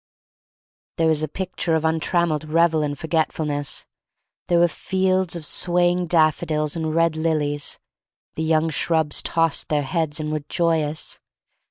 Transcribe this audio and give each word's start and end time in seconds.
There 0.97 1.05
was 1.07 1.21
a 1.21 1.27
picture 1.27 1.75
of 1.75 1.85
untrammeled 1.85 2.45
revel 2.45 2.81
and 2.81 2.97
forgetfulness. 2.97 3.85
There 4.47 4.57
were 4.57 4.67
fields 4.67 5.35
of 5.35 5.45
swaying 5.45 6.07
daffodils 6.07 6.75
and 6.75 6.95
red 6.95 7.15
lilies. 7.15 7.77
The 8.33 8.41
young 8.41 8.71
shrubs 8.71 9.21
tossed 9.21 9.69
their 9.69 9.83
heads 9.83 10.19
and 10.19 10.31
were 10.31 10.43
joyous. 10.49 11.19